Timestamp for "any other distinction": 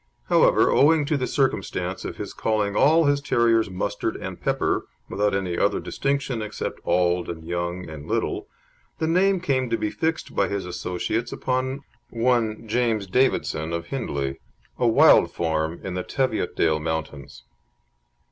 5.35-6.41